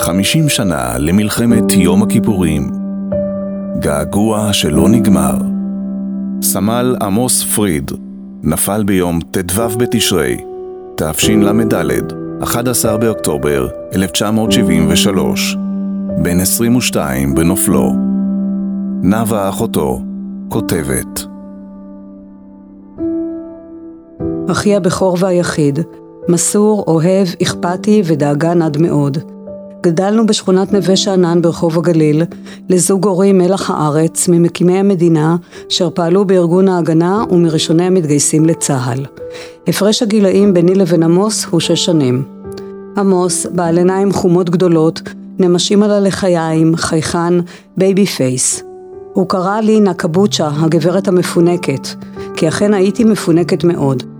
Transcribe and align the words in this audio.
50 0.00 0.48
שנה 0.48 0.98
למלחמת 0.98 1.72
יום 1.72 2.02
הכיפורים. 2.02 2.70
געגוע 3.78 4.52
שלא 4.52 4.88
נגמר. 4.88 5.36
סמל 6.42 6.96
עמוס 7.02 7.42
פריד 7.42 7.90
נפל 8.42 8.82
ביום 8.84 9.20
ט"ו 9.30 9.68
בתשרי, 9.78 10.36
תשל"ד, 10.96 12.12
11 12.42 12.96
באוקטובר 12.96 13.68
1973, 13.94 15.56
בן 16.22 16.40
22 16.40 17.34
בנופלו. 17.34 17.92
נאוה 19.02 19.48
אחותו 19.48 20.00
כותבת 20.48 21.26
אחי 24.50 24.76
הבכור 24.76 25.16
והיחיד, 25.20 25.78
מסור, 26.28 26.84
אוהב, 26.86 27.28
אכפתי 27.42 28.02
ודאגן 28.04 28.62
עד 28.62 28.78
מאוד. 28.78 29.33
גדלנו 29.84 30.26
בשכונת 30.26 30.72
נווה 30.72 30.96
שאנן 30.96 31.42
ברחוב 31.42 31.78
הגליל, 31.78 32.22
לזוג 32.68 33.06
הורים 33.06 33.38
מלח 33.38 33.70
הארץ, 33.70 34.28
ממקימי 34.28 34.78
המדינה, 34.78 35.36
אשר 35.70 35.90
פעלו 35.94 36.24
בארגון 36.24 36.68
ההגנה 36.68 37.24
ומראשוני 37.30 37.84
המתגייסים 37.84 38.44
לצה"ל. 38.44 39.04
הפרש 39.68 40.02
הגילאים 40.02 40.54
ביני 40.54 40.74
לבין 40.74 41.02
עמוס 41.02 41.44
הוא 41.44 41.60
שש 41.60 41.84
שנים. 41.84 42.22
עמוס, 42.96 43.46
בעל 43.46 43.78
עיניים 43.78 44.12
חומות 44.12 44.50
גדולות, 44.50 45.02
נמשים 45.38 45.82
על 45.82 45.90
הלחיים, 45.90 46.76
חייכן, 46.76 47.34
baby 47.76 48.06
face. 48.06 48.62
הוא 49.12 49.28
קרא 49.28 49.60
לי 49.60 49.80
נקבוצ'ה, 49.80 50.48
הגברת 50.56 51.08
המפונקת, 51.08 51.88
כי 52.36 52.48
אכן 52.48 52.74
הייתי 52.74 53.04
מפונקת 53.04 53.64
מאוד. 53.64 54.13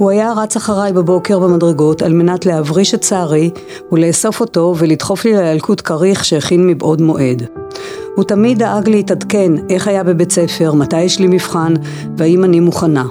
הוא 0.00 0.10
היה 0.10 0.32
רץ 0.36 0.56
אחריי 0.56 0.92
בבוקר 0.92 1.38
במדרגות 1.38 2.02
על 2.02 2.12
מנת 2.12 2.46
להבריש 2.46 2.94
את 2.94 3.02
שערי 3.02 3.50
ולאסוף 3.92 4.40
אותו 4.40 4.74
ולדחוף 4.78 5.24
לי 5.24 5.36
לילקוט 5.36 5.80
כריך 5.80 6.24
שהכין 6.24 6.66
מבעוד 6.66 7.00
מועד. 7.00 7.42
הוא 8.16 8.24
תמיד 8.24 8.58
דאג 8.58 8.88
להתעדכן 8.88 9.52
איך 9.70 9.88
היה 9.88 10.04
בבית 10.04 10.32
ספר, 10.32 10.72
מתי 10.74 11.00
יש 11.00 11.18
לי 11.18 11.26
מבחן 11.26 11.74
והאם 12.16 12.44
אני 12.44 12.60
מוכנה. 12.60 13.06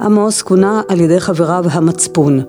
עמוס 0.00 0.42
כונה 0.42 0.82
על 0.88 1.00
ידי 1.00 1.20
חבריו 1.20 1.64
המצפון, 1.70 2.40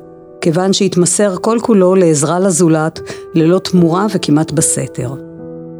כיוון 0.41 0.73
שהתמסר 0.73 1.35
כל 1.41 1.57
כולו 1.61 1.95
לעזרה 1.95 2.39
לזולת, 2.39 2.99
ללא 3.33 3.59
תמורה 3.59 4.05
וכמעט 4.13 4.51
בסתר. 4.51 5.13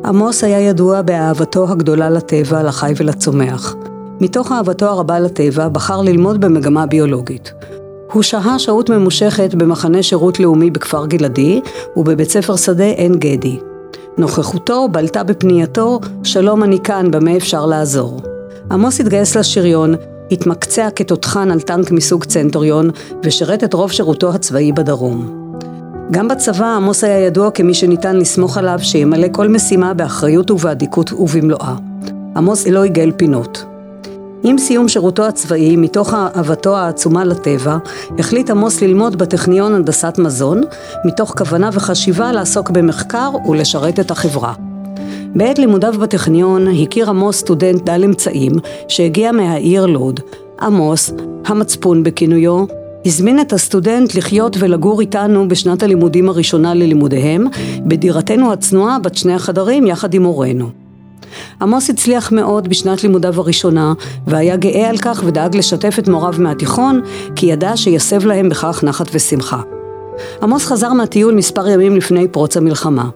עמוס 0.06 0.44
היה 0.44 0.60
ידוע 0.60 1.02
באהבתו 1.02 1.70
הגדולה 1.70 2.10
לטבע, 2.10 2.64
לחי 2.64 2.94
ולצומח. 2.98 3.76
מתוך 4.24 4.52
אהבתו 4.52 4.86
הרבה 4.86 5.20
לטבע, 5.20 5.68
בחר 5.68 6.02
ללמוד 6.02 6.42
במגמה 6.42 6.86
ביולוגית. 6.86 7.54
הוא 8.12 8.24
שהה 8.24 8.60
שהות 8.60 8.90
ממושכת 8.90 9.56
במחנה 9.56 10.04
שירות 10.04 10.40
לאומי 10.40 10.72
בכפר 10.72 11.06
גלעדי 11.06 11.62
ובבית 11.98 12.30
ספר 12.30 12.56
שדה 12.56 12.84
עין 12.84 13.16
גדי. 13.16 13.60
נוכחותו 14.18 14.88
בלטה 14.88 15.24
בפנייתו, 15.24 16.00
שלום 16.24 16.64
אני 16.64 16.80
כאן, 16.80 17.12
במה 17.12 17.38
אפשר 17.38 17.66
לעזור. 17.66 18.22
עמוס 18.72 19.00
התגייס 19.00 19.36
לשריון, 19.36 19.96
התמקצע 20.32 20.90
כתותחן 20.96 21.52
על 21.52 21.62
טנק 21.62 21.92
מסוג 21.92 22.24
צנטוריון, 22.24 22.90
ושירת 23.24 23.64
את 23.64 23.74
רוב 23.74 23.92
שירותו 23.92 24.34
הצבאי 24.34 24.72
בדרום. 24.72 25.50
גם 26.12 26.28
בצבא 26.28 26.76
עמוס 26.76 27.04
היה 27.04 27.20
ידוע 27.20 27.52
כמי 27.52 27.74
שניתן 27.74 28.18
לסמוך 28.18 28.58
עליו 28.58 28.80
שימלא 28.82 29.28
כל 29.32 29.48
משימה 29.48 29.94
באחריות 29.94 30.52
ובאדיקות 30.52 31.14
ובמלואה. 31.14 31.76
עמוס 32.36 32.68
לא 32.68 32.84
עיגל 32.84 33.12
פינות. 33.18 33.73
עם 34.46 34.58
סיום 34.58 34.88
שירותו 34.88 35.26
הצבאי, 35.26 35.76
מתוך 35.76 36.14
אהבתו 36.14 36.78
העצומה 36.78 37.26
לטבע, 37.26 37.78
החליט 38.20 38.50
עמוס 38.50 38.82
ללמוד 38.82 39.16
בטכניון 39.16 39.76
הנדסת 39.76 40.18
מזון, 40.18 40.62
מתוך 41.06 41.34
כוונה 41.38 41.70
וחשיבה 41.74 42.32
לעסוק 42.32 42.70
במחקר 42.70 43.30
ולשרת 43.50 44.00
את 44.00 44.12
החברה. 44.12 44.54
בעת 45.36 45.60
לימודיו 45.60 45.94
בטכניון 45.94 46.68
הכיר 46.68 47.10
עמוס 47.10 47.38
סטודנט 47.38 47.84
דל 47.84 48.04
אמצעים 48.04 48.52
שהגיע 48.88 49.32
מהעיר 49.32 49.86
לוד. 49.86 50.20
עמוס, 50.62 51.12
המצפון 51.46 52.04
בכינויו, 52.04 52.66
הזמין 53.06 53.40
את 53.40 53.54
הסטודנט 53.54 54.16
לחיות 54.16 54.58
ולגור 54.60 55.02
איתנו 55.02 55.48
בשנת 55.48 55.84
הלימודים 55.84 56.30
הראשונה 56.30 56.74
ללימודיהם, 56.74 57.48
בדירתנו 57.86 58.54
הצנועה 58.54 59.00
בת 59.00 59.18
שני 59.18 59.34
החדרים 59.34 59.88
יחד 59.88 60.14
עם 60.14 60.24
הורינו. 60.24 60.83
עמוס 61.62 61.90
הצליח 61.90 62.32
מאוד 62.32 62.68
בשנת 62.68 63.04
לימודיו 63.04 63.40
הראשונה, 63.40 63.94
והיה 64.28 64.56
גאה 64.56 64.90
על 64.90 64.98
כך 64.98 65.24
ודאג 65.26 65.58
לשתף 65.58 65.96
את 66.00 66.08
מוריו 66.08 66.34
מהתיכון, 66.38 67.02
כי 67.36 67.46
ידע 67.46 67.78
שיסב 67.78 68.26
להם 68.26 68.50
בכך 68.50 68.84
נחת 68.84 69.08
ושמחה. 69.14 69.62
עמוס 70.44 70.66
חזר 70.66 70.94
מהטיול 70.94 71.34
מספר 71.36 71.70
ימים 71.70 71.96
לפני 71.96 72.28
פרוץ 72.28 72.58
המלחמה. 72.58 73.10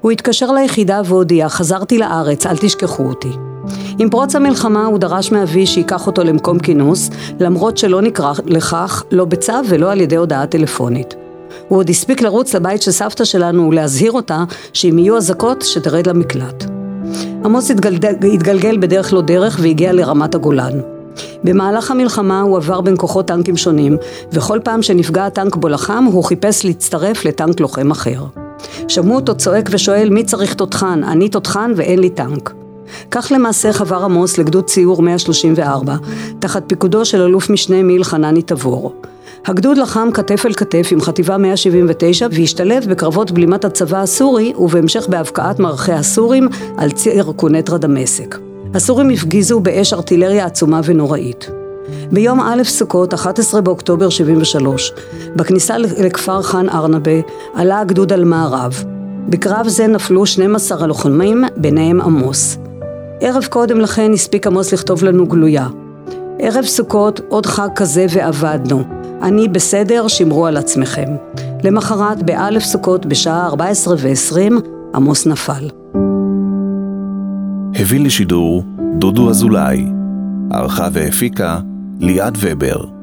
הוא 0.00 0.10
התקשר 0.10 0.52
ליחידה 0.52 1.00
והודיע, 1.04 1.48
חזרתי 1.48 1.98
לארץ, 1.98 2.46
אל 2.46 2.56
תשכחו 2.56 3.02
אותי. 3.02 3.30
עם 3.98 4.10
פרוץ 4.10 4.36
המלחמה 4.36 4.86
הוא 4.86 4.98
דרש 4.98 5.32
מאבי 5.32 5.66
שייקח 5.66 6.06
אותו 6.06 6.24
למקום 6.24 6.58
כינוס, 6.58 7.10
למרות 7.40 7.78
שלא 7.78 8.02
נקרא 8.02 8.32
לכך 8.46 9.02
לא 9.10 9.24
בצו 9.24 9.52
ולא 9.68 9.92
על 9.92 10.00
ידי 10.00 10.16
הודעה 10.16 10.46
טלפונית. 10.46 11.14
הוא 11.68 11.78
עוד 11.78 11.90
הספיק 11.90 12.22
לרוץ 12.22 12.54
לבית 12.54 12.82
של 12.82 12.90
סבתא 12.90 13.24
שלנו 13.24 13.68
ולהזהיר 13.68 14.12
אותה 14.12 14.44
שאם 14.72 14.98
יהיו 14.98 15.16
אזעקות 15.16 15.62
שתרד 15.62 16.06
למקלט. 16.06 16.73
עמוס 17.44 17.70
התגלגל, 17.70 18.14
התגלגל 18.32 18.78
בדרך 18.78 19.12
לא 19.12 19.20
דרך 19.20 19.58
והגיע 19.62 19.92
לרמת 19.92 20.34
הגולן. 20.34 20.80
במהלך 21.44 21.90
המלחמה 21.90 22.40
הוא 22.40 22.56
עבר 22.56 22.80
בין 22.80 22.94
כוחות 22.98 23.26
טנקים 23.26 23.56
שונים, 23.56 23.96
וכל 24.32 24.58
פעם 24.64 24.82
שנפגע 24.82 25.26
הטנק 25.26 25.56
בו 25.56 25.68
לחם, 25.68 26.04
הוא 26.04 26.24
חיפש 26.24 26.64
להצטרף 26.64 27.24
לטנק 27.24 27.60
לוחם 27.60 27.90
אחר. 27.90 28.24
שמעו 28.88 29.16
אותו 29.16 29.34
צועק 29.34 29.68
ושואל 29.72 30.10
מי 30.10 30.24
צריך 30.24 30.54
תותחן, 30.54 31.04
אני 31.04 31.28
תותחן 31.28 31.72
ואין 31.76 31.98
לי 31.98 32.10
טנק. 32.10 32.52
כך 33.10 33.32
למעשה 33.34 33.72
חבר 33.72 34.04
עמוס 34.04 34.38
לגדוד 34.38 34.64
ציור 34.64 35.02
134, 35.02 35.96
תחת 36.38 36.62
פיקודו 36.66 37.04
של 37.04 37.22
אלוף 37.22 37.50
משנה 37.50 37.82
מיל 37.82 38.04
חנני 38.04 38.42
תבור. 38.42 38.94
הגדוד 39.46 39.78
לחם 39.78 40.08
כתף 40.14 40.46
אל 40.46 40.52
כתף 40.52 40.88
עם 40.90 41.00
חטיבה 41.00 41.38
179 41.38 42.26
והשתלב 42.32 42.84
בקרבות 42.90 43.30
בלימת 43.30 43.64
הצבא 43.64 43.98
הסורי 44.02 44.52
ובהמשך 44.58 45.06
בהבקעת 45.08 45.58
מערכי 45.58 45.92
הסורים 45.92 46.48
על 46.76 46.90
ציר 46.90 47.32
קונטרה 47.36 47.78
דמשק. 47.78 48.38
הסורים 48.74 49.10
הפגיזו 49.10 49.60
באש 49.60 49.92
ארטילריה 49.92 50.46
עצומה 50.46 50.80
ונוראית. 50.84 51.50
ביום 52.12 52.40
א' 52.40 52.62
סוכות, 52.64 53.14
11 53.14 53.60
באוקטובר 53.60 54.08
73, 54.08 54.92
בכניסה 55.36 55.78
לכפר 55.78 56.42
חאן 56.42 56.68
ארנבה, 56.68 57.20
עלה 57.54 57.80
הגדוד 57.80 58.12
על 58.12 58.24
מערב. 58.24 58.84
בקרב 59.28 59.68
זה 59.68 59.86
נפלו 59.86 60.26
12 60.26 60.84
הלוחמים, 60.84 61.44
ביניהם 61.56 62.00
עמוס. 62.00 62.58
ערב 63.20 63.44
קודם 63.44 63.80
לכן 63.80 64.12
הספיק 64.12 64.46
עמוס 64.46 64.72
לכתוב 64.72 65.04
לנו 65.04 65.26
גלויה. 65.26 65.68
ערב 66.38 66.64
סוכות, 66.64 67.20
עוד 67.28 67.46
חג 67.46 67.68
כזה 67.76 68.06
ועבדנו. 68.10 68.93
אני 69.22 69.48
בסדר, 69.48 70.08
שמרו 70.08 70.46
על 70.46 70.56
עצמכם. 70.56 71.16
למחרת, 71.64 72.22
באלף 72.22 72.62
סוכות, 72.62 73.06
בשעה 73.06 73.46
14 73.46 73.94
ו-20, 73.98 74.52
עמוס 74.94 75.26
נפל. 75.26 75.70
הביא 77.74 78.04
לשידור 78.04 78.64
דודו 78.98 79.30
אזולאי, 79.30 79.86
ערכה 80.50 80.88
והפיקה 80.92 81.58
ליעד 82.00 82.38
ובר. 82.40 82.93